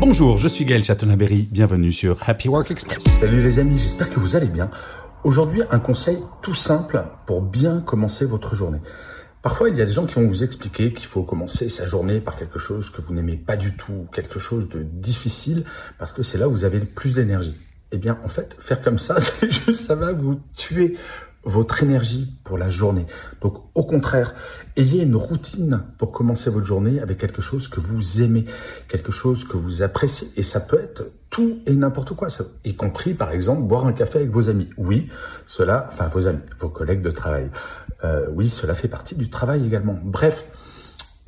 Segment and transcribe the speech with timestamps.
[0.00, 3.04] Bonjour, je suis Gaël Chatonaberry, bienvenue sur Happy Work Express.
[3.20, 4.70] Salut les amis, j'espère que vous allez bien.
[5.24, 8.80] Aujourd'hui, un conseil tout simple pour bien commencer votre journée.
[9.42, 12.20] Parfois, il y a des gens qui vont vous expliquer qu'il faut commencer sa journée
[12.20, 15.66] par quelque chose que vous n'aimez pas du tout, quelque chose de difficile,
[15.98, 17.58] parce que c'est là où vous avez le plus d'énergie.
[17.92, 19.18] Eh bien, en fait, faire comme ça,
[19.78, 20.96] ça va vous tuer
[21.44, 23.06] votre énergie pour la journée.
[23.40, 24.34] Donc au contraire,
[24.76, 28.44] ayez une routine pour commencer votre journée avec quelque chose que vous aimez,
[28.88, 30.28] quelque chose que vous appréciez.
[30.36, 32.28] Et ça peut être tout et n'importe quoi,
[32.64, 34.68] y compris par exemple boire un café avec vos amis.
[34.76, 35.08] Oui,
[35.46, 37.50] cela, enfin vos amis, vos collègues de travail.
[38.04, 39.98] Euh, oui, cela fait partie du travail également.
[40.02, 40.44] Bref,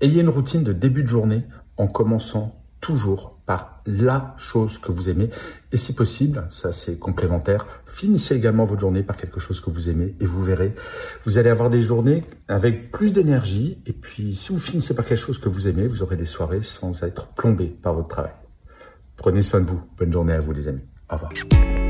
[0.00, 1.44] ayez une routine de début de journée
[1.76, 5.30] en commençant toujours par la chose que vous aimez.
[5.72, 9.90] Et si possible, ça c'est complémentaire, finissez également votre journée par quelque chose que vous
[9.90, 10.74] aimez et vous verrez,
[11.24, 13.82] vous allez avoir des journées avec plus d'énergie.
[13.86, 16.62] Et puis si vous finissez par quelque chose que vous aimez, vous aurez des soirées
[16.62, 18.32] sans être plombé par votre travail.
[19.16, 19.82] Prenez soin de vous.
[19.98, 20.84] Bonne journée à vous les amis.
[21.10, 21.89] Au revoir.